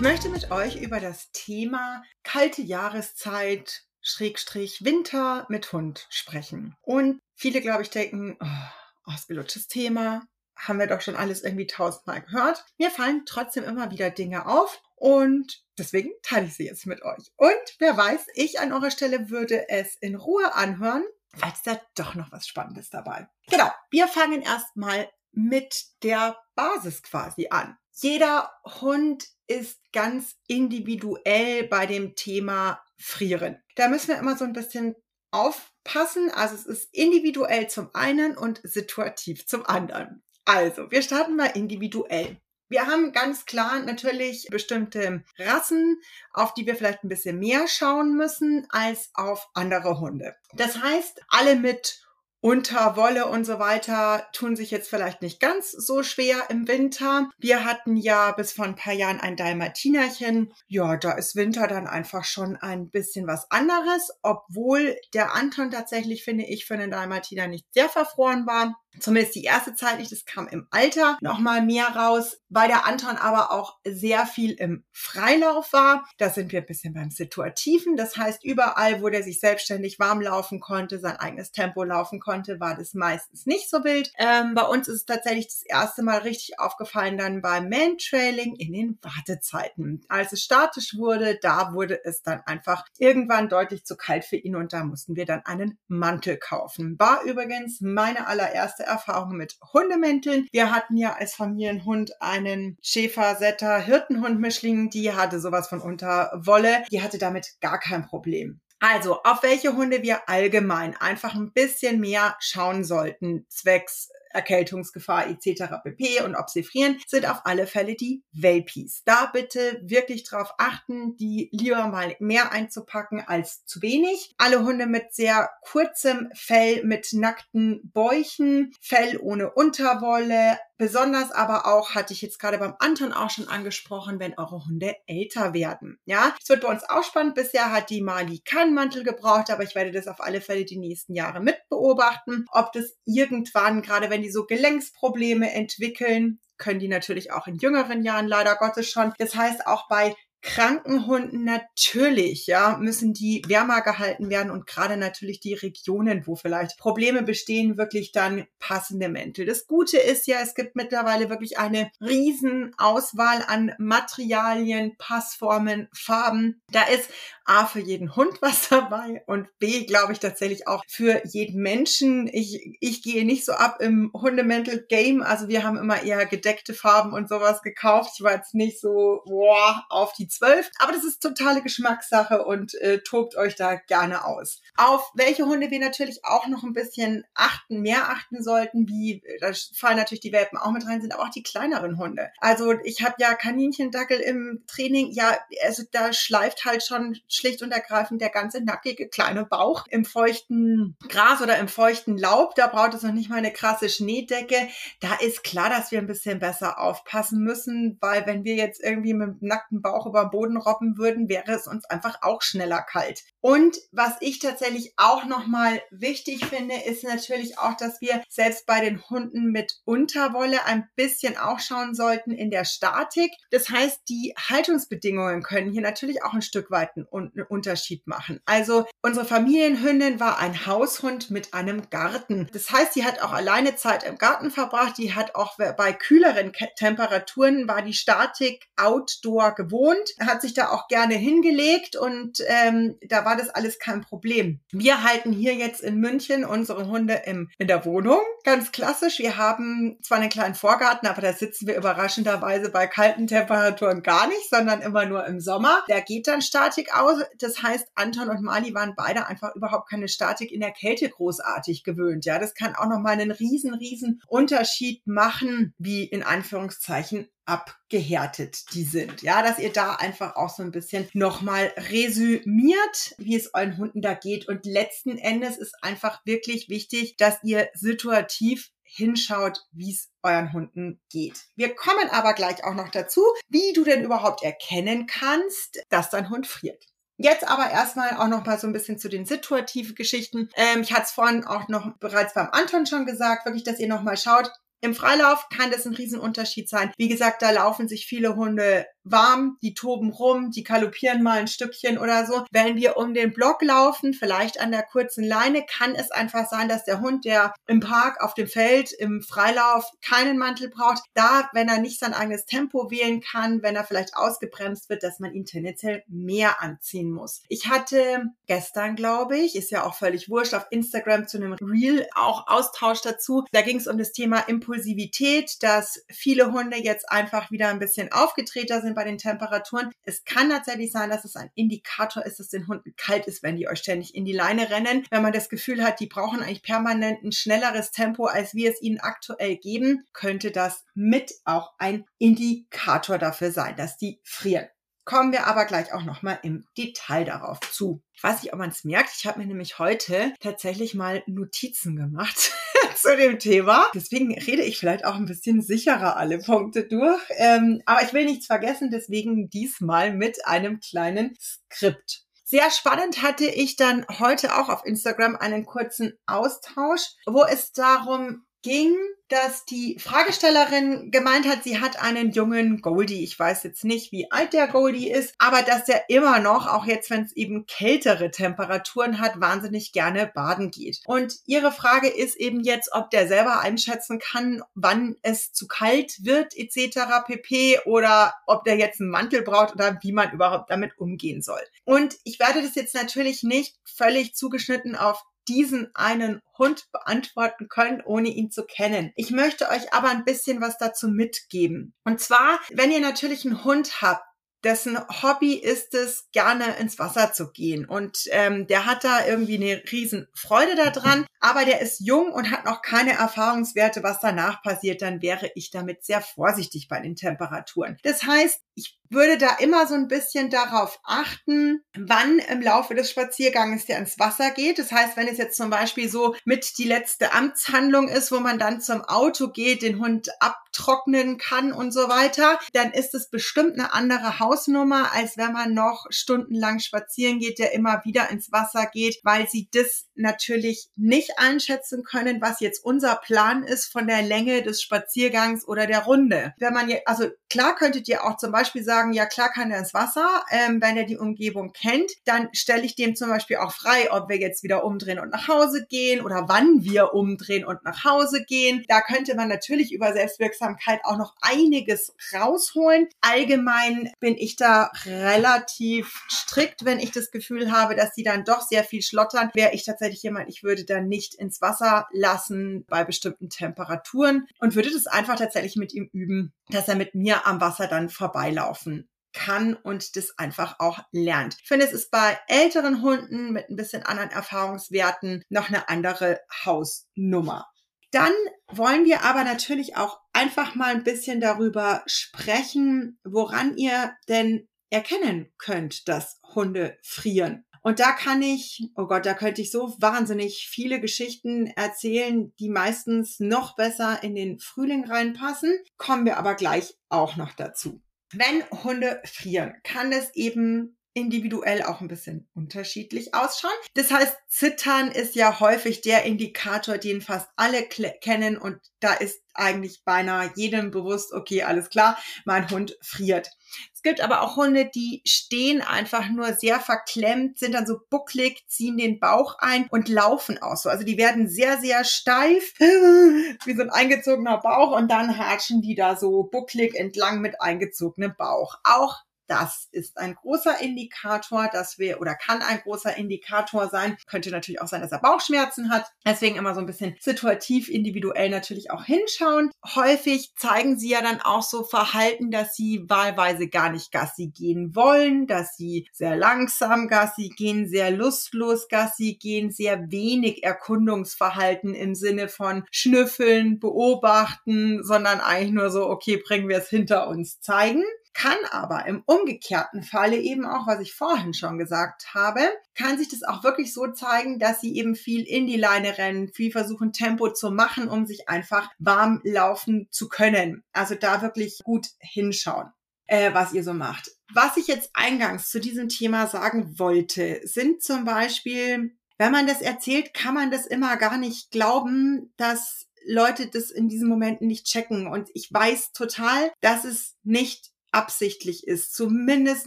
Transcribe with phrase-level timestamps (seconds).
[0.00, 6.74] Ich möchte mit euch über das Thema kalte Jahreszeit, Schrägstrich Winter mit Hund sprechen.
[6.80, 10.26] Und viele, glaube ich, denken, oh, ausgelutschtes Thema,
[10.56, 12.64] haben wir doch schon alles irgendwie tausendmal gehört.
[12.78, 17.30] Mir fallen trotzdem immer wieder Dinge auf und deswegen teile ich sie jetzt mit euch.
[17.36, 21.04] Und wer weiß, ich an eurer Stelle würde es in Ruhe anhören,
[21.42, 23.28] es da doch noch was Spannendes dabei.
[23.50, 27.76] Genau, wir fangen erstmal mit der Basis quasi an.
[28.02, 33.62] Jeder Hund ist ganz individuell bei dem Thema Frieren.
[33.76, 34.94] Da müssen wir immer so ein bisschen
[35.30, 36.30] aufpassen.
[36.30, 40.22] Also es ist individuell zum einen und situativ zum anderen.
[40.44, 42.38] Also, wir starten mal individuell.
[42.68, 46.00] Wir haben ganz klar natürlich bestimmte Rassen,
[46.32, 50.36] auf die wir vielleicht ein bisschen mehr schauen müssen als auf andere Hunde.
[50.54, 52.00] Das heißt, alle mit
[52.40, 57.28] unter Wolle und so weiter tun sich jetzt vielleicht nicht ganz so schwer im Winter.
[57.38, 60.52] Wir hatten ja bis vor ein paar Jahren ein Dalmatinerchen.
[60.66, 66.24] Ja, da ist Winter dann einfach schon ein bisschen was anderes, obwohl der Anton tatsächlich,
[66.24, 68.79] finde ich, für einen Dalmatiner nicht sehr verfroren war.
[68.98, 72.86] Zumindest die erste Zeit nicht, das kam im Alter noch mal mehr raus, weil der
[72.86, 76.04] Anton aber auch sehr viel im Freilauf war.
[76.18, 77.96] Da sind wir ein bisschen beim Situativen.
[77.96, 82.58] Das heißt, überall, wo der sich selbstständig warm laufen konnte, sein eigenes Tempo laufen konnte,
[82.60, 84.12] war das meistens nicht so wild.
[84.18, 88.72] Ähm, bei uns ist es tatsächlich das erste Mal richtig aufgefallen dann beim Mantrailing in
[88.72, 90.04] den Wartezeiten.
[90.08, 94.56] Als es statisch wurde, da wurde es dann einfach irgendwann deutlich zu kalt für ihn
[94.56, 96.96] und da mussten wir dann einen Mantel kaufen.
[96.98, 100.46] War übrigens meine allererste erste Erfahrung mit Hundemänteln.
[100.52, 106.84] Wir hatten ja als Familienhund einen Schäfer, Setter, Hirtenhund-Mischling, die hatte sowas von Unterwolle.
[106.90, 108.60] Die hatte damit gar kein Problem.
[108.80, 115.64] Also, auf welche Hunde wir allgemein einfach ein bisschen mehr schauen sollten, zwecks Erkältungsgefahr etc.
[115.82, 116.22] pp.
[116.22, 119.02] und ob sie frieren, sind auf alle Fälle die Welpies.
[119.04, 124.34] Da bitte wirklich drauf achten, die lieber mal mehr einzupacken als zu wenig.
[124.38, 131.94] Alle Hunde mit sehr kurzem Fell, mit nackten Bäuchen, Fell ohne Unterwolle, Besonders aber auch,
[131.94, 135.98] hatte ich jetzt gerade beim Anton auch schon angesprochen, wenn eure Hunde älter werden.
[136.06, 137.34] Ja, es wird bei uns auch spannend.
[137.34, 140.78] Bisher hat die Mali keinen Mantel gebraucht, aber ich werde das auf alle Fälle die
[140.78, 146.88] nächsten Jahre mit beobachten, ob das irgendwann, gerade wenn die so Gelenksprobleme entwickeln, können die
[146.88, 149.12] natürlich auch in jüngeren Jahren leider Gottes schon.
[149.18, 155.40] Das heißt, auch bei Krankenhunden natürlich, ja, müssen die wärmer gehalten werden und gerade natürlich
[155.40, 159.44] die Regionen, wo vielleicht Probleme bestehen, wirklich dann passende Mäntel.
[159.44, 166.62] Das Gute ist ja, es gibt mittlerweile wirklich eine riesen Auswahl an Materialien, Passformen, Farben.
[166.72, 167.10] Da ist
[167.44, 172.28] A für jeden Hund was dabei und B, glaube ich, tatsächlich auch für jeden Menschen.
[172.32, 175.22] Ich, ich gehe nicht so ab im Hundemäntel-Game.
[175.22, 178.12] Also wir haben immer eher gedeckte Farben und sowas gekauft.
[178.14, 180.70] Ich war jetzt nicht so boah, auf die zwölf.
[180.78, 184.62] Aber das ist totale Geschmackssache und äh, tobt euch da gerne aus.
[184.76, 189.52] Auf welche Hunde wir natürlich auch noch ein bisschen achten, mehr achten sollten, wie, da
[189.74, 192.30] fallen natürlich die Welpen auch mit rein, sind aber auch die kleineren Hunde.
[192.38, 197.72] Also ich habe ja Kaninchendackel im Training, ja, also da schleift halt schon schlicht und
[197.72, 202.54] ergreifend der ganze nackige kleine Bauch im feuchten Gras oder im feuchten Laub.
[202.54, 204.68] Da braucht es noch nicht mal eine krasse Schneedecke.
[205.00, 209.14] Da ist klar, dass wir ein bisschen besser aufpassen müssen, weil wenn wir jetzt irgendwie
[209.14, 212.82] mit dem nackten Bauch über den Boden robben würden, wäre es uns einfach auch schneller
[212.82, 213.22] kalt.
[213.40, 218.80] Und was ich tatsächlich auch nochmal wichtig finde, ist natürlich auch, dass wir selbst bei
[218.80, 223.32] den Hunden mit Unterwolle ein bisschen auch schauen sollten in der Statik.
[223.50, 228.40] Das heißt, die Haltungsbedingungen können hier natürlich auch ein Stück weit einen Unterschied machen.
[228.44, 232.48] Also unsere Familienhündin war ein Haushund mit einem Garten.
[232.52, 234.98] Das heißt, sie hat auch alleine Zeit im Garten verbracht.
[234.98, 240.88] Die hat auch bei kühleren Temperaturen war die Statik outdoor gewohnt, hat sich da auch
[240.88, 244.58] gerne hingelegt und ähm, da war war das alles kein Problem.
[244.72, 249.20] Wir halten hier jetzt in München unsere Hunde im, in der Wohnung, ganz klassisch.
[249.20, 254.26] Wir haben zwar einen kleinen Vorgarten, aber da sitzen wir überraschenderweise bei kalten Temperaturen gar
[254.26, 255.84] nicht, sondern immer nur im Sommer.
[255.88, 257.22] Der geht dann Statik aus.
[257.38, 261.84] Das heißt, Anton und Mali waren beide einfach überhaupt keine Statik in der Kälte großartig
[261.84, 262.24] gewöhnt.
[262.24, 268.84] Ja, das kann auch nochmal einen riesen, riesen Unterschied machen, wie in Anführungszeichen abgehärtet die
[268.84, 269.22] sind.
[269.22, 274.02] Ja, dass ihr da einfach auch so ein bisschen nochmal resümiert, wie es euren Hunden
[274.02, 274.48] da geht.
[274.48, 281.00] Und letzten Endes ist einfach wirklich wichtig, dass ihr situativ hinschaut, wie es euren Hunden
[281.10, 281.44] geht.
[281.54, 286.28] Wir kommen aber gleich auch noch dazu, wie du denn überhaupt erkennen kannst, dass dein
[286.28, 286.84] Hund friert.
[287.16, 290.48] Jetzt aber erstmal auch noch mal so ein bisschen zu den situativen Geschichten.
[290.54, 293.88] Ähm, ich hatte es vorhin auch noch bereits beim Anton schon gesagt, wirklich, dass ihr
[293.88, 294.50] noch mal schaut,
[294.80, 296.92] im Freilauf kann das ein Riesenunterschied sein.
[296.96, 301.48] Wie gesagt, da laufen sich viele Hunde warm, die toben rum, die galoppieren mal ein
[301.48, 302.44] Stückchen oder so.
[302.50, 306.68] Wenn wir um den Block laufen, vielleicht an der kurzen Leine, kann es einfach sein,
[306.68, 311.48] dass der Hund, der im Park, auf dem Feld, im Freilauf keinen Mantel braucht, da,
[311.52, 315.32] wenn er nicht sein eigenes Tempo wählen kann, wenn er vielleicht ausgebremst wird, dass man
[315.32, 317.42] ihn tendenziell mehr anziehen muss.
[317.48, 322.06] Ich hatte gestern, glaube ich, ist ja auch völlig wurscht, auf Instagram zu einem Reel
[322.14, 323.44] auch Austausch dazu.
[323.52, 328.12] Da ging es um das Thema Impulsivität, dass viele Hunde jetzt einfach wieder ein bisschen
[328.12, 329.90] aufgetreter sind bei den Temperaturen.
[330.04, 333.56] Es kann tatsächlich sein, dass es ein Indikator ist, dass den Hunden kalt ist, wenn
[333.56, 335.04] die euch ständig in die Leine rennen.
[335.10, 338.80] Wenn man das Gefühl hat, die brauchen eigentlich permanent ein schnelleres Tempo, als wir es
[338.80, 344.68] ihnen aktuell geben, könnte das mit auch ein Indikator dafür sein, dass die frieren.
[345.04, 348.02] Kommen wir aber gleich auch nochmal im Detail darauf zu.
[348.12, 349.10] Ich weiß nicht, ob man es merkt.
[349.16, 352.52] Ich habe mir nämlich heute tatsächlich mal Notizen gemacht
[353.02, 353.86] zu dem Thema.
[353.94, 357.20] Deswegen rede ich vielleicht auch ein bisschen sicherer alle Punkte durch.
[357.36, 362.22] Ähm, aber ich will nichts vergessen, deswegen diesmal mit einem kleinen Skript.
[362.44, 368.44] Sehr spannend hatte ich dann heute auch auf Instagram einen kurzen Austausch, wo es darum
[368.62, 368.96] ging,
[369.30, 373.22] dass die Fragestellerin gemeint hat, sie hat einen jungen Goldie.
[373.22, 376.84] Ich weiß jetzt nicht, wie alt der Goldie ist, aber dass der immer noch, auch
[376.84, 381.00] jetzt, wenn es eben kältere Temperaturen hat, wahnsinnig gerne baden geht.
[381.06, 386.24] Und ihre Frage ist eben jetzt, ob der selber einschätzen kann, wann es zu kalt
[386.24, 387.24] wird etc.
[387.24, 387.80] pp.
[387.84, 391.62] oder ob der jetzt einen Mantel braucht oder wie man überhaupt damit umgehen soll.
[391.84, 398.02] Und ich werde das jetzt natürlich nicht völlig zugeschnitten auf diesen einen Hund beantworten können,
[398.04, 399.12] ohne ihn zu kennen.
[399.16, 401.94] Ich möchte euch aber ein bisschen was dazu mitgeben.
[402.04, 404.24] Und zwar, wenn ihr natürlich einen Hund habt,
[404.64, 407.86] dessen Hobby ist es, gerne ins Wasser zu gehen.
[407.86, 412.50] Und ähm, der hat da irgendwie eine riesen Freude daran, aber der ist jung und
[412.50, 417.16] hat noch keine Erfahrungswerte, was danach passiert, dann wäre ich damit sehr vorsichtig bei den
[417.16, 417.96] Temperaturen.
[418.02, 423.10] Das heißt, ich würde da immer so ein bisschen darauf achten, wann im Laufe des
[423.10, 424.78] Spazierganges der ins Wasser geht.
[424.78, 428.58] Das heißt, wenn es jetzt zum Beispiel so mit die letzte Amtshandlung ist, wo man
[428.58, 433.74] dann zum Auto geht, den Hund abtrocknen kann und so weiter, dann ist es bestimmt
[433.74, 438.86] eine andere Hausnummer, als wenn man noch stundenlang spazieren geht, der immer wieder ins Wasser
[438.92, 444.22] geht, weil sie das natürlich nicht einschätzen können, was jetzt unser Plan ist von der
[444.22, 446.54] Länge des Spaziergangs oder der Runde.
[446.58, 449.78] Wenn man also klar könntet ihr auch zum Beispiel sagen, sagen, ja klar kann er
[449.78, 453.72] ins Wasser, ähm, wenn er die Umgebung kennt, dann stelle ich dem zum Beispiel auch
[453.72, 457.82] frei, ob wir jetzt wieder umdrehen und nach Hause gehen oder wann wir umdrehen und
[457.84, 458.84] nach Hause gehen.
[458.88, 463.08] Da könnte man natürlich über Selbstwirksamkeit auch noch einiges rausholen.
[463.22, 468.60] Allgemein bin ich da relativ strikt, wenn ich das Gefühl habe, dass sie dann doch
[468.60, 469.50] sehr viel schlottern.
[469.54, 474.74] Wäre ich tatsächlich jemand, ich würde dann nicht ins Wasser lassen bei bestimmten Temperaturen und
[474.74, 478.89] würde das einfach tatsächlich mit ihm üben, dass er mit mir am Wasser dann vorbeilaufen
[479.32, 481.56] kann und das einfach auch lernt.
[481.60, 486.40] Ich finde, es ist bei älteren Hunden mit ein bisschen anderen Erfahrungswerten noch eine andere
[486.64, 487.66] Hausnummer.
[488.10, 488.32] Dann
[488.68, 495.52] wollen wir aber natürlich auch einfach mal ein bisschen darüber sprechen, woran ihr denn erkennen
[495.58, 497.64] könnt, dass Hunde frieren.
[497.82, 502.68] Und da kann ich, oh Gott, da könnte ich so wahnsinnig viele Geschichten erzählen, die
[502.68, 505.78] meistens noch besser in den Frühling reinpassen.
[505.96, 508.02] Kommen wir aber gleich auch noch dazu.
[508.32, 513.70] Wenn Hunde frieren, kann es eben individuell auch ein bisschen unterschiedlich ausschauen.
[513.94, 519.40] Das heißt, Zittern ist ja häufig der Indikator, den fast alle kennen und da ist
[519.54, 523.50] eigentlich beinahe jedem bewusst, okay, alles klar, mein Hund friert.
[523.94, 528.64] Es gibt aber auch Hunde, die stehen einfach nur sehr verklemmt, sind dann so bucklig,
[528.68, 530.88] ziehen den Bauch ein und laufen auch so.
[530.88, 535.94] Also die werden sehr, sehr steif, wie so ein eingezogener Bauch und dann hatschen die
[535.94, 538.76] da so bucklig entlang mit eingezogenem Bauch.
[538.84, 539.18] Auch
[539.50, 544.16] Das ist ein großer Indikator, dass wir oder kann ein großer Indikator sein.
[544.28, 546.06] Könnte natürlich auch sein, dass er Bauchschmerzen hat.
[546.24, 549.72] Deswegen immer so ein bisschen situativ, individuell natürlich auch hinschauen.
[549.96, 554.94] Häufig zeigen sie ja dann auch so Verhalten, dass sie wahlweise gar nicht Gassi gehen
[554.94, 562.14] wollen, dass sie sehr langsam Gassi gehen, sehr lustlos Gassi gehen, sehr wenig Erkundungsverhalten im
[562.14, 568.04] Sinne von schnüffeln, beobachten, sondern eigentlich nur so, okay, bringen wir es hinter uns zeigen
[568.32, 572.60] kann aber im umgekehrten Falle eben auch, was ich vorhin schon gesagt habe,
[572.94, 576.48] kann sich das auch wirklich so zeigen, dass sie eben viel in die Leine rennen,
[576.48, 580.84] viel versuchen Tempo zu machen, um sich einfach warm laufen zu können.
[580.92, 582.90] Also da wirklich gut hinschauen,
[583.26, 584.30] äh, was ihr so macht.
[584.52, 589.80] Was ich jetzt eingangs zu diesem Thema sagen wollte, sind zum Beispiel, wenn man das
[589.80, 594.86] erzählt, kann man das immer gar nicht glauben, dass Leute das in diesen Momenten nicht
[594.86, 595.26] checken.
[595.26, 599.86] Und ich weiß total, dass es nicht absichtlich ist, zumindest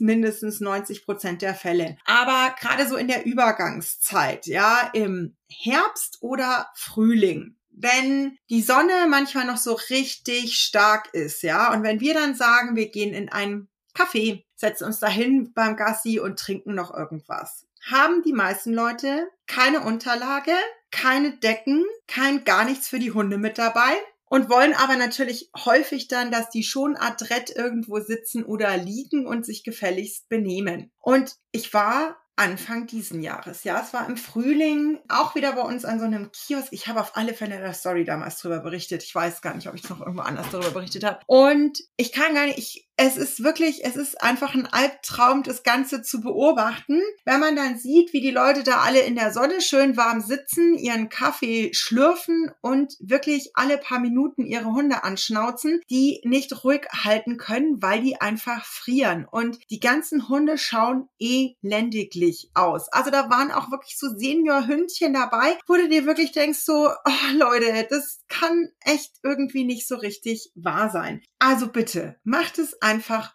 [0.00, 1.96] mindestens 90 Prozent der Fälle.
[2.04, 9.46] Aber gerade so in der Übergangszeit, ja, im Herbst oder Frühling, wenn die Sonne manchmal
[9.46, 13.68] noch so richtig stark ist, ja, und wenn wir dann sagen, wir gehen in ein
[13.94, 19.80] Café, setzen uns dahin beim Gassi und trinken noch irgendwas, haben die meisten Leute keine
[19.80, 20.52] Unterlage,
[20.90, 23.96] keine Decken, kein gar nichts für die Hunde mit dabei
[24.30, 29.44] und wollen aber natürlich häufig dann, dass die schon adrett irgendwo sitzen oder liegen und
[29.44, 30.92] sich gefälligst benehmen.
[31.00, 33.64] Und ich war Anfang diesen Jahres.
[33.64, 36.68] Ja, es war im Frühling, auch wieder bei uns an so einem Kiosk.
[36.70, 39.02] Ich habe auf alle Fälle der Story damals drüber berichtet.
[39.02, 41.20] Ich weiß gar nicht, ob ich noch irgendwo anders darüber berichtet habe.
[41.26, 45.62] Und ich kann gar nicht, ich es ist wirklich, es ist einfach ein Albtraum, das
[45.62, 49.62] Ganze zu beobachten, wenn man dann sieht, wie die Leute da alle in der Sonne
[49.62, 56.20] schön warm sitzen, ihren Kaffee schlürfen und wirklich alle paar Minuten ihre Hunde anschnauzen, die
[56.24, 59.26] nicht ruhig halten können, weil die einfach frieren.
[59.30, 62.92] Und die ganzen Hunde schauen elendiglich aus.
[62.92, 67.32] Also da waren auch wirklich so Senior-Hündchen dabei, wo du dir wirklich denkst so, oh
[67.34, 71.22] Leute, das kann echt irgendwie nicht so richtig wahr sein.
[71.38, 72.89] Also bitte, macht es einfach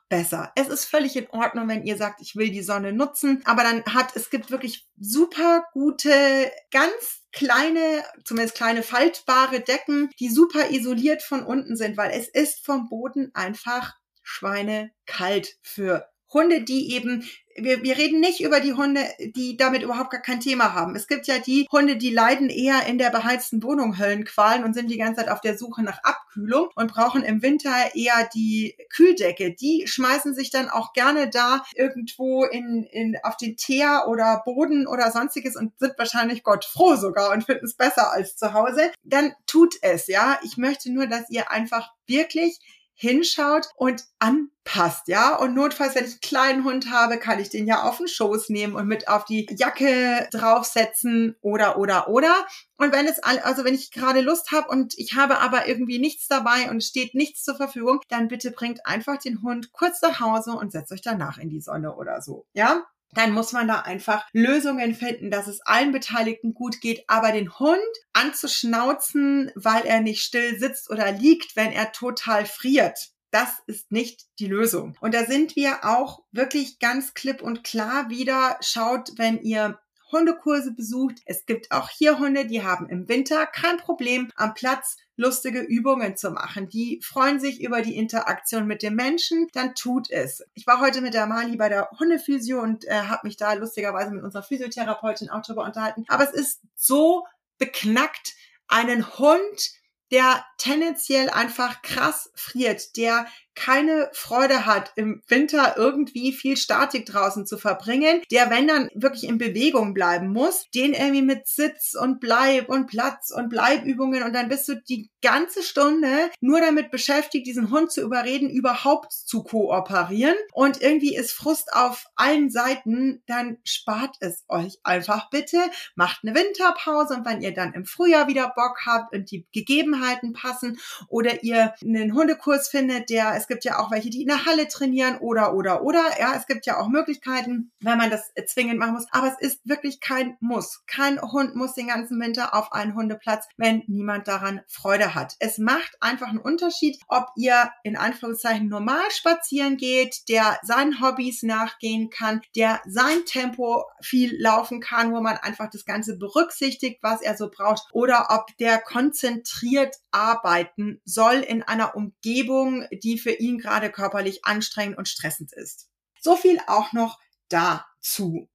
[0.09, 0.51] besser.
[0.55, 3.83] Es ist völlig in Ordnung, wenn ihr sagt, ich will die Sonne nutzen, aber dann
[3.85, 11.21] hat, es gibt wirklich super gute, ganz kleine, zumindest kleine faltbare Decken, die super isoliert
[11.23, 13.93] von unten sind, weil es ist vom Boden einfach
[14.23, 17.23] schweinekalt für Hunde, die eben
[17.55, 20.95] wir, wir reden nicht über die Hunde, die damit überhaupt gar kein Thema haben.
[20.95, 24.91] Es gibt ja die Hunde, die leiden eher in der beheizten Wohnung Höllenqualen und sind
[24.91, 29.53] die ganze Zeit auf der Suche nach Abkühlung und brauchen im Winter eher die Kühldecke.
[29.53, 34.85] Die schmeißen sich dann auch gerne da irgendwo in, in, auf den Teer oder Boden
[34.85, 38.91] oder sonstiges und sind wahrscheinlich Gott froh sogar und finden es besser als zu Hause.
[39.03, 40.39] Dann tut es, ja.
[40.43, 42.59] Ich möchte nur, dass ihr einfach wirklich
[42.95, 45.35] hinschaut und anpasst, ja.
[45.35, 48.49] Und notfalls, wenn ich einen kleinen Hund habe, kann ich den ja auf den Schoß
[48.49, 52.33] nehmen und mit auf die Jacke draufsetzen oder, oder, oder.
[52.77, 56.27] Und wenn es, also wenn ich gerade Lust habe und ich habe aber irgendwie nichts
[56.27, 60.51] dabei und steht nichts zur Verfügung, dann bitte bringt einfach den Hund kurz nach Hause
[60.51, 62.85] und setzt euch danach in die Sonne oder so, ja
[63.17, 67.03] dann muss man da einfach Lösungen finden, dass es allen Beteiligten gut geht.
[67.07, 67.79] Aber den Hund
[68.13, 74.27] anzuschnauzen, weil er nicht still sitzt oder liegt, wenn er total friert, das ist nicht
[74.39, 74.97] die Lösung.
[75.01, 78.57] Und da sind wir auch wirklich ganz klipp und klar wieder.
[78.61, 79.77] Schaut, wenn ihr
[80.11, 81.21] Hundekurse besucht.
[81.25, 86.17] Es gibt auch hier Hunde, die haben im Winter kein Problem am Platz lustige Übungen
[86.17, 86.69] zu machen.
[86.69, 90.43] Die freuen sich über die Interaktion mit dem Menschen, dann tut es.
[90.53, 94.11] Ich war heute mit der Mali bei der Hundephysio und äh, habe mich da lustigerweise
[94.11, 96.05] mit unserer Physiotherapeutin auch drüber unterhalten.
[96.07, 97.25] Aber es ist so
[97.57, 98.35] beknackt,
[98.67, 99.71] einen Hund
[100.11, 107.45] der tendenziell einfach krass friert, der keine Freude hat, im Winter irgendwie viel Statik draußen
[107.45, 112.19] zu verbringen, der, wenn dann wirklich in Bewegung bleiben muss, den irgendwie mit Sitz und
[112.19, 117.47] Bleib und Platz und Bleibübungen und dann bist du die ganze Stunde nur damit beschäftigt,
[117.47, 120.35] diesen Hund zu überreden, überhaupt zu kooperieren.
[120.53, 125.57] Und irgendwie ist Frust auf allen Seiten, dann spart es euch einfach bitte,
[125.95, 130.33] macht eine Winterpause und wenn ihr dann im Frühjahr wieder Bock habt und die Gegebenheiten
[130.33, 134.45] passen oder ihr einen Hundekurs findet, der es gibt ja auch welche, die in der
[134.45, 136.03] Halle trainieren oder, oder, oder.
[136.19, 139.07] Ja, es gibt ja auch Möglichkeiten, wenn man das zwingend machen muss.
[139.11, 140.83] Aber es ist wirklich kein Muss.
[140.87, 145.35] Kein Hund muss den ganzen Winter auf einen Hundeplatz, wenn niemand daran Freude hat.
[145.39, 151.43] Es macht einfach einen Unterschied, ob ihr in Anführungszeichen normal spazieren geht, der seinen Hobbys
[151.43, 157.21] nachgehen kann, der sein Tempo viel laufen kann, wo man einfach das Ganze berücksichtigt, was
[157.21, 163.57] er so braucht, oder ob der konzentriert arbeiten soll in einer Umgebung, die für ihn
[163.57, 165.89] gerade körperlich anstrengend und stressend ist.
[166.19, 168.49] So viel auch noch dazu.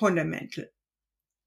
[0.00, 0.70] Hundemäntel.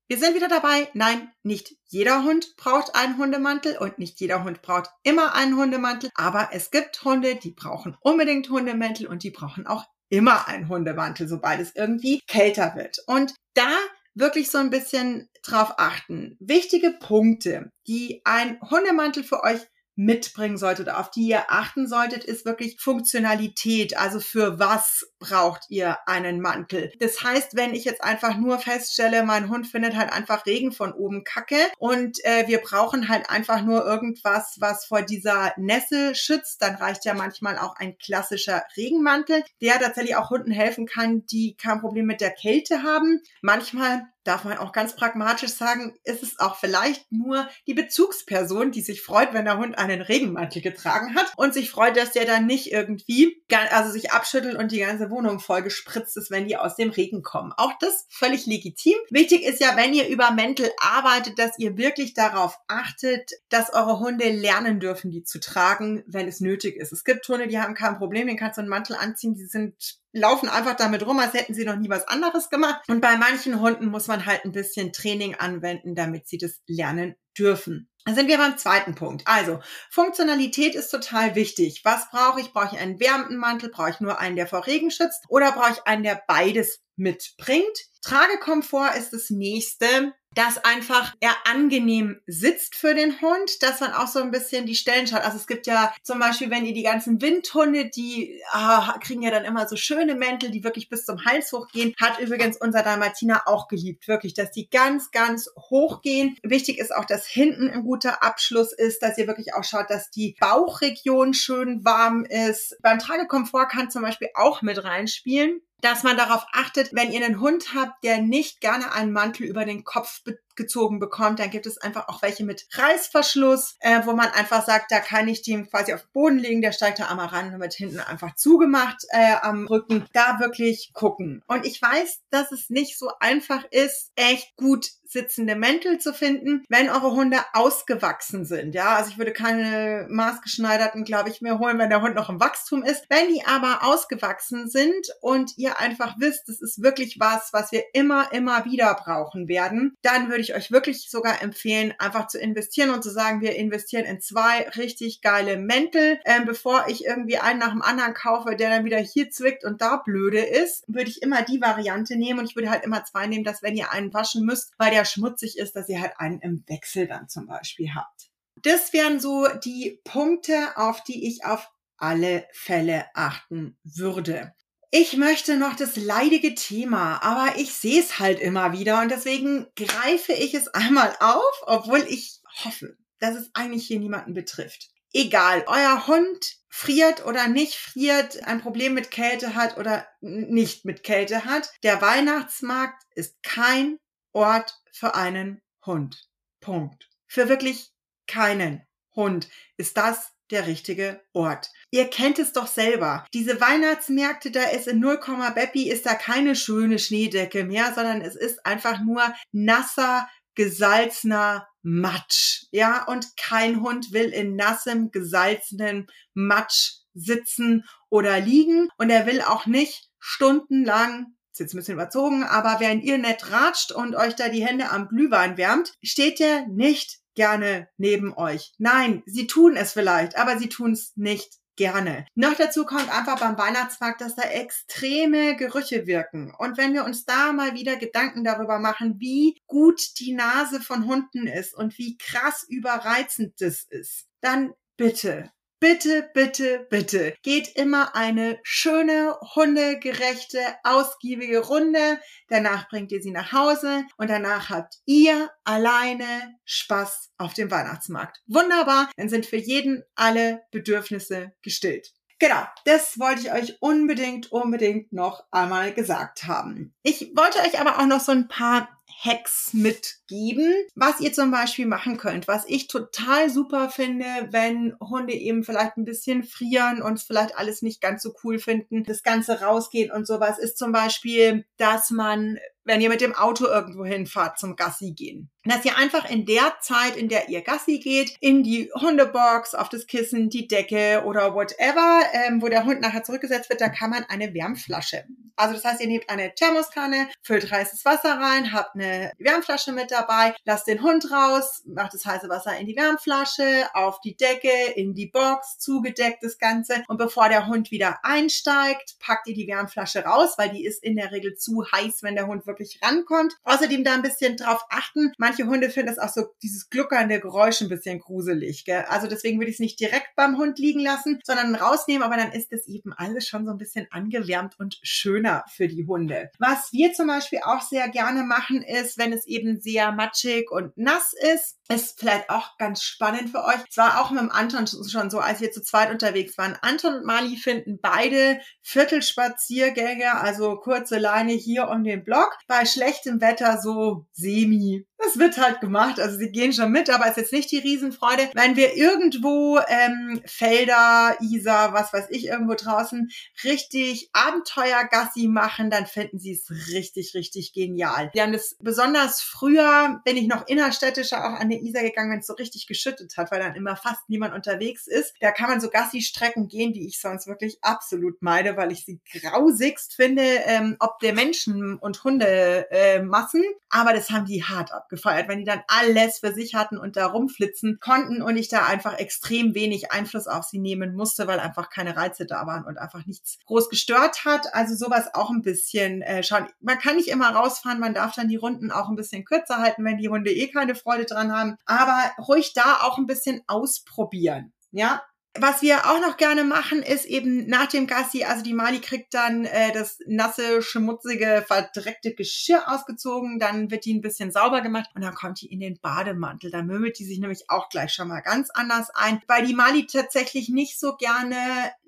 [0.07, 0.89] Wir sind wieder dabei.
[0.93, 6.09] Nein, nicht jeder Hund braucht einen Hundemantel und nicht jeder Hund braucht immer einen Hundemantel.
[6.15, 11.29] Aber es gibt Hunde, die brauchen unbedingt Hundemäntel und die brauchen auch immer einen Hundemantel,
[11.29, 13.00] sobald es irgendwie kälter wird.
[13.07, 13.73] Und da
[14.13, 16.35] wirklich so ein bisschen drauf achten.
[16.41, 19.61] Wichtige Punkte, die ein Hundemantel für euch
[19.95, 23.98] mitbringen solltet, auf die ihr achten solltet, ist wirklich Funktionalität.
[23.98, 26.91] Also für was braucht ihr einen Mantel?
[26.99, 30.91] Das heißt, wenn ich jetzt einfach nur feststelle, mein Hund findet halt einfach Regen von
[30.91, 36.61] oben Kacke und äh, wir brauchen halt einfach nur irgendwas, was vor dieser Nässe schützt,
[36.61, 41.55] dann reicht ja manchmal auch ein klassischer Regenmantel, der tatsächlich auch Hunden helfen kann, die
[41.55, 43.21] kein Problem mit der Kälte haben.
[43.41, 48.81] Manchmal darf man auch ganz pragmatisch sagen, ist es auch vielleicht nur die Bezugsperson, die
[48.81, 52.45] sich freut, wenn der Hund einen Regenmantel getragen hat und sich freut, dass der dann
[52.45, 56.75] nicht irgendwie, also sich abschüttelt und die ganze Wohnung voll gespritzt ist, wenn die aus
[56.75, 57.53] dem Regen kommen.
[57.55, 58.95] Auch das völlig legitim.
[59.11, 63.99] Wichtig ist ja, wenn ihr über Mäntel arbeitet, dass ihr wirklich darauf achtet, dass eure
[63.99, 66.91] Hunde lernen dürfen, die zu tragen, wenn es nötig ist.
[66.91, 70.01] Es gibt Hunde, die haben kein Problem, den kannst du einen Mantel anziehen, die sind
[70.13, 72.81] laufen einfach damit rum, als hätten sie noch nie was anderes gemacht.
[72.87, 77.15] Und bei manchen Hunden muss man halt ein bisschen Training anwenden, damit sie das lernen
[77.37, 77.89] dürfen.
[78.08, 79.24] Sind wir beim zweiten Punkt.
[79.25, 79.60] Also,
[79.91, 81.81] Funktionalität ist total wichtig.
[81.84, 82.51] Was brauche ich?
[82.51, 83.70] Brauche ich einen wärmenden Mantel?
[83.70, 85.24] Brauche ich nur einen, der vor Regen schützt?
[85.29, 87.77] Oder brauche ich einen, der beides mitbringt?
[88.01, 94.07] Tragekomfort ist das nächste dass einfach er angenehm sitzt für den Hund, dass man auch
[94.07, 95.21] so ein bisschen die Stellen schaut.
[95.21, 99.31] Also es gibt ja zum Beispiel, wenn ihr die ganzen Windhunde, die ah, kriegen ja
[99.31, 103.47] dann immer so schöne Mäntel, die wirklich bis zum Hals hochgehen, hat übrigens unser Dalmatiner
[103.47, 106.38] auch geliebt, wirklich, dass die ganz, ganz hoch gehen.
[106.43, 110.11] Wichtig ist auch, dass hinten ein guter Abschluss ist, dass ihr wirklich auch schaut, dass
[110.11, 112.77] die Bauchregion schön warm ist.
[112.81, 117.39] Beim Tragekomfort kann zum Beispiel auch mit reinspielen dass man darauf achtet, wenn ihr einen
[117.39, 120.21] Hund habt, der nicht gerne einen Mantel über den Kopf
[120.61, 124.91] gezogen bekommt, dann gibt es einfach auch welche mit Reißverschluss, äh, wo man einfach sagt,
[124.91, 127.59] da kann ich den quasi auf den Boden legen, der steigt da einmal ran und
[127.59, 130.05] wird hinten einfach zugemacht äh, am Rücken.
[130.13, 131.43] Da wirklich gucken.
[131.47, 136.63] Und ich weiß, dass es nicht so einfach ist, echt gut sitzende Mäntel zu finden,
[136.69, 138.73] wenn eure Hunde ausgewachsen sind.
[138.73, 142.39] Ja, also ich würde keine maßgeschneiderten, glaube ich, mehr holen, wenn der Hund noch im
[142.39, 143.05] Wachstum ist.
[143.09, 147.83] Wenn die aber ausgewachsen sind und ihr einfach wisst, das ist wirklich was, was wir
[147.93, 152.90] immer, immer wieder brauchen werden, dann würde ich euch wirklich sogar empfehlen, einfach zu investieren
[152.90, 157.59] und zu sagen, wir investieren in zwei richtig geile Mäntel, ähm, bevor ich irgendwie einen
[157.59, 161.22] nach dem anderen kaufe, der dann wieder hier zwickt und da blöde ist, würde ich
[161.22, 164.14] immer die Variante nehmen und ich würde halt immer zwei nehmen, dass wenn ihr einen
[164.14, 167.94] waschen müsst, weil der schmutzig ist, dass ihr halt einen im Wechsel dann zum Beispiel
[167.96, 168.29] habt.
[168.64, 174.53] Das wären so die Punkte, auf die ich auf alle Fälle achten würde.
[174.93, 179.67] Ich möchte noch das leidige Thema, aber ich sehe es halt immer wieder und deswegen
[179.77, 184.89] greife ich es einmal auf, obwohl ich hoffe, dass es eigentlich hier niemanden betrifft.
[185.13, 191.03] Egal, euer Hund friert oder nicht friert, ein Problem mit Kälte hat oder nicht mit
[191.03, 191.71] Kälte hat.
[191.83, 193.97] Der Weihnachtsmarkt ist kein
[194.33, 196.29] Ort für einen Hund.
[196.59, 197.09] Punkt.
[197.27, 197.93] Für wirklich
[198.27, 201.70] keinen Hund ist das der richtige Ort.
[201.92, 203.25] Ihr kennt es doch selber.
[203.33, 205.20] Diese Weihnachtsmärkte, da ist in 0,
[205.55, 212.66] Beppi ist da keine schöne Schneedecke mehr, sondern es ist einfach nur nasser, gesalzener Matsch.
[212.72, 219.42] Ja, und kein Hund will in nassem, gesalzenem Matsch sitzen oder liegen und er will
[219.42, 224.35] auch nicht stundenlang ist jetzt ein bisschen überzogen, aber während ihr nett ratscht und euch
[224.35, 228.74] da die Hände am Glühwein wärmt, steht der nicht gerne neben euch.
[228.77, 232.25] Nein, sie tun es vielleicht, aber sie tun es nicht gerne.
[232.35, 236.53] Noch dazu kommt einfach beim Weihnachtsmarkt, dass da extreme Gerüche wirken.
[236.57, 241.07] Und wenn wir uns da mal wieder Gedanken darüber machen, wie gut die Nase von
[241.07, 248.15] Hunden ist und wie krass überreizend das ist, dann bitte bitte, bitte, bitte geht immer
[248.15, 252.20] eine schöne, hundegerechte, ausgiebige Runde.
[252.48, 258.41] Danach bringt ihr sie nach Hause und danach habt ihr alleine Spaß auf dem Weihnachtsmarkt.
[258.46, 262.13] Wunderbar, dann sind für jeden alle Bedürfnisse gestillt.
[262.41, 266.96] Genau, das wollte ich euch unbedingt, unbedingt noch einmal gesagt haben.
[267.03, 268.89] Ich wollte euch aber auch noch so ein paar
[269.24, 272.48] Hacks mitgeben, was ihr zum Beispiel machen könnt.
[272.48, 277.84] Was ich total super finde, wenn Hunde eben vielleicht ein bisschen frieren und vielleicht alles
[277.84, 282.57] nicht ganz so cool finden, das Ganze rausgehen und sowas, ist zum Beispiel, dass man
[282.83, 285.50] wenn ihr mit dem Auto irgendwo hinfahrt zum Gassi gehen.
[285.63, 289.89] Dass ihr einfach in der Zeit, in der ihr Gassi geht, in die Hundebox, auf
[289.89, 294.09] das Kissen, die Decke oder whatever, ähm, wo der Hund nachher zurückgesetzt wird, da kann
[294.09, 295.25] man eine Wärmflasche.
[295.55, 300.09] Also das heißt, ihr nehmt eine Thermoskanne, füllt heißes Wasser rein, habt eine Wärmflasche mit
[300.09, 304.91] dabei, lasst den Hund raus, macht das heiße Wasser in die Wärmflasche, auf die Decke,
[304.96, 307.03] in die Box, zugedeckt das Ganze.
[307.07, 311.15] Und bevor der Hund wieder einsteigt, packt ihr die Wärmflasche raus, weil die ist in
[311.15, 313.55] der Regel zu heiß, wenn der Hund wirklich rankommt.
[313.64, 315.31] Außerdem da ein bisschen drauf achten.
[315.38, 318.86] Manche Hunde finden das auch so, dieses gluckernde Geräusch ein bisschen gruselig.
[318.86, 319.05] Gell?
[319.07, 322.51] Also deswegen würde ich es nicht direkt beim Hund liegen lassen, sondern rausnehmen, aber dann
[322.51, 326.50] ist es eben alles schon so ein bisschen angewärmt und schöner für die Hunde.
[326.60, 330.98] Was wir zum Beispiel auch sehr gerne machen, ist, wenn es eben sehr matschig und
[330.98, 333.79] nass ist, ist vielleicht auch ganz spannend für euch.
[333.90, 336.77] Es war auch mit dem Anton schon so, als wir zu zweit unterwegs waren.
[336.81, 342.57] Anton und Mali finden beide Viertelspaziergänge, also kurze Leine hier um den Block.
[342.72, 345.05] Bei schlechtem Wetter so semi.
[345.24, 346.20] Das wird halt gemacht.
[346.20, 348.50] Also sie gehen schon mit, aber es ist jetzt nicht die Riesenfreude.
[348.53, 353.29] Wenn wir irgendwo ähm, Felder, Isar, was weiß ich, irgendwo draußen
[353.64, 358.31] richtig Abenteuergassi machen, dann finden sie es richtig, richtig genial.
[358.34, 362.40] Die haben das besonders früher, bin ich noch innerstädtischer auch an der Isar gegangen, wenn
[362.40, 365.34] es so richtig geschüttet hat, weil dann immer fast niemand unterwegs ist.
[365.40, 369.20] Da kann man so Gassi-Strecken gehen, die ich sonst wirklich absolut meide, weil ich sie
[369.31, 373.64] grausigst finde, ähm, ob der Menschen- und Hundemassen.
[373.64, 377.17] Äh, Aber das haben die hart abgefeiert, wenn die dann alles für sich hatten und
[377.17, 381.59] da rumflitzen konnten und ich da einfach extrem wenig Einfluss auf sie nehmen musste, weil
[381.59, 384.74] einfach keine Reize da waren und einfach nichts groß gestört hat.
[384.74, 386.67] Also sowas auch ein bisschen äh, schauen.
[386.79, 390.05] Man kann nicht immer rausfahren, man darf dann die Runden auch ein bisschen kürzer halten,
[390.05, 391.75] wenn die Hunde eh keine Freude dran haben.
[391.85, 394.71] Aber ruhig da auch ein bisschen ausprobieren.
[394.93, 395.21] Ja,
[395.59, 399.33] was wir auch noch gerne machen, ist eben nach dem Gassi, also die Mali kriegt
[399.33, 405.09] dann äh, das nasse, schmutzige, verdreckte Geschirr ausgezogen, dann wird die ein bisschen sauber gemacht
[405.14, 406.72] und dann kommt die in den Bademantel.
[406.72, 410.07] Da mümmelt die sich nämlich auch gleich schon mal ganz anders ein, weil die Mali
[410.07, 411.55] tatsächlich nicht so gerne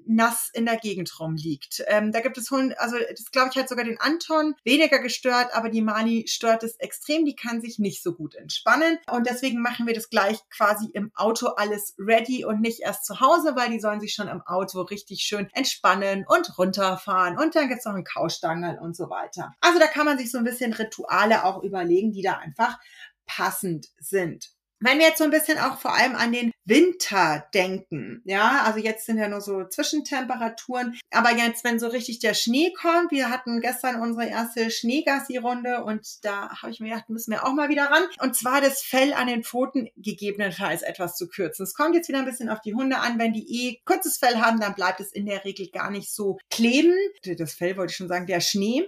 [0.05, 1.83] nass in der Gegend rumliegt.
[1.87, 5.53] Ähm, da gibt es Hunde, also das glaube ich hat sogar den Anton weniger gestört,
[5.53, 9.61] aber die Mali stört es extrem, die kann sich nicht so gut entspannen und deswegen
[9.61, 13.69] machen wir das gleich quasi im Auto alles ready und nicht erst zu Hause, weil
[13.69, 17.93] die sollen sich schon im Auto richtig schön entspannen und runterfahren und dann gibt's noch
[17.93, 19.53] einen Kaustangerl und so weiter.
[19.61, 22.79] Also da kann man sich so ein bisschen Rituale auch überlegen, die da einfach
[23.25, 24.52] passend sind.
[24.83, 28.79] Wenn wir jetzt so ein bisschen auch vor allem an den Winter denken, ja, also
[28.79, 33.29] jetzt sind ja nur so Zwischentemperaturen, aber jetzt, wenn so richtig der Schnee kommt, wir
[33.29, 37.69] hatten gestern unsere erste Schneegassi-Runde und da habe ich mir gedacht, müssen wir auch mal
[37.69, 38.03] wieder ran.
[38.19, 41.63] Und zwar das Fell an den Pfoten gegebenenfalls etwas zu kürzen.
[41.63, 43.17] Es kommt jetzt wieder ein bisschen auf die Hunde an.
[43.17, 46.37] Wenn die eh kurzes Fell haben, dann bleibt es in der Regel gar nicht so
[46.49, 46.93] kleben.
[47.37, 48.85] Das Fell wollte ich schon sagen, der Schnee.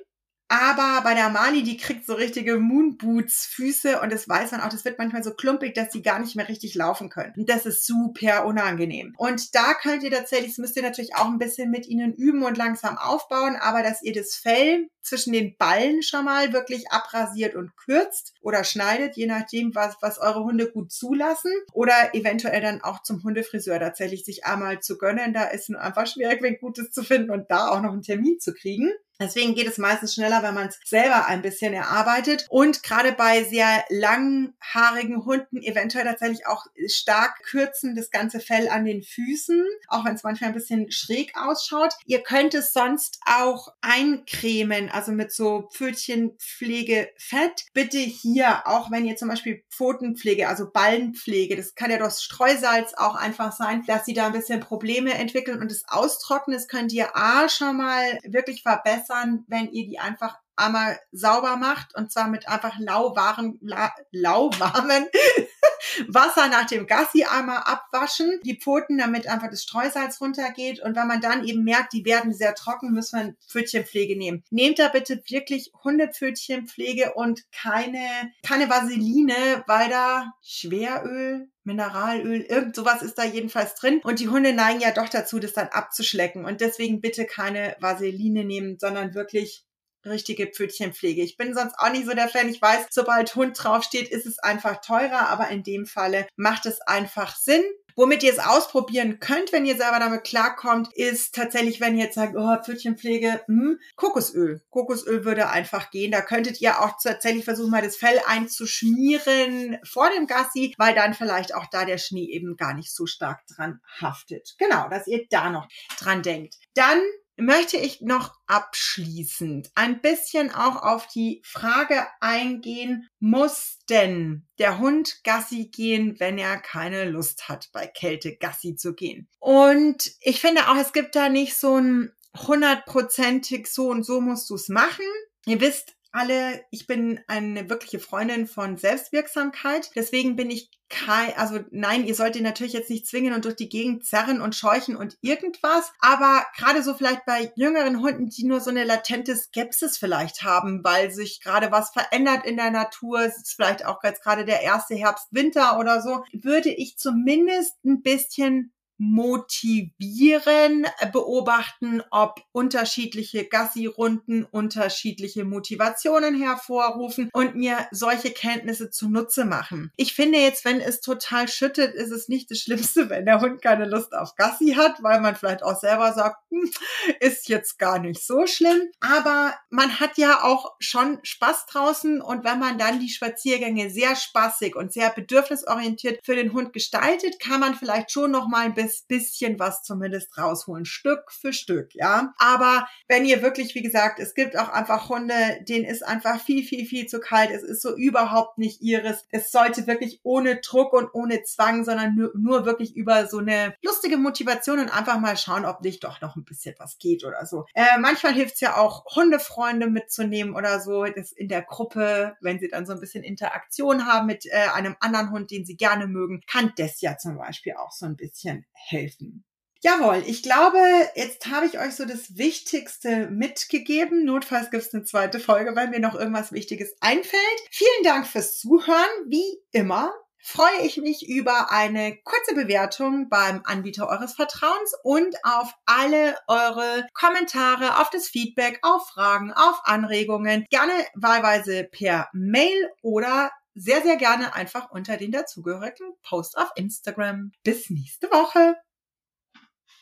[0.48, 4.70] Aber bei der Mali, die kriegt so richtige Moonboots Füße und das weiß man auch,
[4.70, 7.34] das wird manchmal so klumpig, dass die gar nicht mehr richtig laufen können.
[7.36, 9.16] Und das ist super unangenehm.
[9.18, 12.44] Und da könnt ihr tatsächlich, das müsst ihr natürlich auch ein bisschen mit ihnen üben
[12.44, 17.56] und langsam aufbauen, aber dass ihr das Fell zwischen den Ballen schon mal wirklich abrasiert
[17.56, 21.52] und kürzt oder schneidet, je nachdem, was, was eure Hunde gut zulassen.
[21.74, 25.34] Oder eventuell dann auch zum Hundefriseur tatsächlich sich einmal zu gönnen.
[25.34, 28.40] Da ist es einfach schwierig, wenn Gutes zu finden und da auch noch einen Termin
[28.40, 28.92] zu kriegen.
[29.20, 33.46] Deswegen geht es meistens schneller, wenn man es selber ein bisschen erarbeitet und gerade bei
[33.46, 40.04] sehr langhaarigen Hunden eventuell tatsächlich auch stark kürzen das ganze Fell an den Füßen, auch
[40.04, 41.94] wenn es manchmal ein bisschen schräg ausschaut.
[42.06, 47.68] Ihr könnt es sonst auch eincremen, also mit so Pfötchenpflegefett.
[47.74, 52.94] Bitte hier, auch wenn ihr zum Beispiel Pfotenpflege, also Ballenpflege, das kann ja durch Streusalz
[52.98, 56.92] auch einfach sein, dass sie da ein bisschen Probleme entwickeln und das Austrocknen, das könnt
[56.92, 62.12] ihr A schon mal wirklich verbessern verbessern, wenn ihr die einfach einmal sauber macht und
[62.12, 65.06] zwar mit einfach lauwarmen, la, lauwarmen
[66.08, 71.08] Wasser nach dem Gassi einmal abwaschen, die Pfoten, damit einfach das Streusalz runtergeht und wenn
[71.08, 74.44] man dann eben merkt, die werden sehr trocken, muss man Pfötchenpflege nehmen.
[74.50, 83.02] Nehmt da bitte wirklich Hundepfötchenpflege und keine, keine Vaseline, weil da Schweröl, Mineralöl, irgend sowas
[83.02, 84.00] ist da jedenfalls drin.
[84.04, 86.46] Und die Hunde neigen ja doch dazu, das dann abzuschlecken.
[86.46, 89.65] Und deswegen bitte keine Vaseline nehmen, sondern wirklich
[90.06, 91.22] richtige Pfötchenpflege.
[91.22, 92.50] Ich bin sonst auch nicht so der Fan.
[92.50, 96.82] Ich weiß, sobald Hund draufsteht, ist es einfach teurer, aber in dem Falle macht es
[96.82, 97.64] einfach Sinn.
[97.98, 102.16] Womit ihr es ausprobieren könnt, wenn ihr selber damit klarkommt, ist tatsächlich, wenn ihr jetzt
[102.16, 104.62] sagt, oh, Pfötchenpflege, hm, Kokosöl.
[104.70, 106.12] Kokosöl würde einfach gehen.
[106.12, 111.14] Da könntet ihr auch tatsächlich versuchen, mal das Fell einzuschmieren vor dem Gassi, weil dann
[111.14, 114.56] vielleicht auch da der Schnee eben gar nicht so stark dran haftet.
[114.58, 116.56] Genau, dass ihr da noch dran denkt.
[116.74, 117.00] Dann
[117.38, 125.24] möchte ich noch abschließend ein bisschen auch auf die Frage eingehen, muss denn der Hund
[125.24, 129.28] Gassi gehen, wenn er keine Lust hat, bei Kälte Gassi zu gehen?
[129.40, 134.50] Und ich finde auch, es gibt da nicht so ein hundertprozentig so und so musst
[134.50, 135.06] du es machen.
[135.46, 139.92] Ihr wisst, alle, ich bin eine wirkliche Freundin von Selbstwirksamkeit.
[139.96, 143.56] Deswegen bin ich kein, also nein, ihr sollt ihn natürlich jetzt nicht zwingen und durch
[143.56, 145.92] die Gegend zerren und scheuchen und irgendwas.
[146.00, 150.84] Aber gerade so vielleicht bei jüngeren Hunden, die nur so eine latente Skepsis vielleicht haben,
[150.84, 154.62] weil sich gerade was verändert in der Natur, es ist vielleicht auch jetzt gerade der
[154.62, 163.46] erste Herbst, Winter oder so, würde ich zumindest ein bisschen motivieren, äh, beobachten, ob unterschiedliche
[163.46, 169.92] Gassi-Runden unterschiedliche Motivationen hervorrufen und mir solche Kenntnisse zunutze machen.
[169.98, 173.62] Ich finde jetzt, wenn es total schüttet, ist es nicht das Schlimmste, wenn der Hund
[173.62, 176.72] keine Lust auf Gassi hat, weil man vielleicht auch selber sagt, hm,
[177.20, 178.82] ist jetzt gar nicht so schlimm.
[179.02, 184.16] Aber man hat ja auch schon Spaß draußen und wenn man dann die Spaziergänge sehr
[184.16, 188.74] spaßig und sehr bedürfnisorientiert für den Hund gestaltet, kann man vielleicht schon noch mal ein
[188.74, 192.34] bisschen bisschen was zumindest rausholen, Stück für Stück, ja.
[192.38, 195.34] Aber wenn ihr wirklich, wie gesagt, es gibt auch einfach Hunde,
[195.68, 197.52] denen ist einfach viel, viel, viel zu kalt.
[197.52, 199.26] Es ist so überhaupt nicht ihres.
[199.30, 203.76] Es sollte wirklich ohne Druck und ohne Zwang, sondern nur, nur wirklich über so eine
[203.84, 207.46] lustige Motivation und einfach mal schauen, ob nicht doch noch ein bisschen was geht oder
[207.46, 207.66] so.
[207.74, 212.60] Äh, manchmal hilft es ja auch, Hundefreunde mitzunehmen oder so, das in der Gruppe, wenn
[212.60, 216.08] sie dann so ein bisschen Interaktion haben mit äh, einem anderen Hund, den sie gerne
[216.08, 219.44] mögen, kann das ja zum Beispiel auch so ein bisschen helfen.
[219.82, 220.80] Jawohl, ich glaube,
[221.16, 224.26] jetzt habe ich euch so das Wichtigste mitgegeben.
[224.26, 227.42] Notfalls gibt es eine zweite Folge, weil mir noch irgendwas Wichtiges einfällt.
[227.70, 229.06] Vielen Dank fürs Zuhören.
[229.28, 230.12] Wie immer
[230.46, 237.08] freue ich mich über eine kurze Bewertung beim Anbieter eures Vertrauens und auf alle eure
[237.14, 240.66] Kommentare, auf das Feedback, auf Fragen, auf Anregungen.
[240.70, 247.52] Gerne wahlweise per Mail oder sehr, sehr gerne einfach unter den dazugehörigen Post auf Instagram.
[247.64, 248.78] Bis nächste Woche.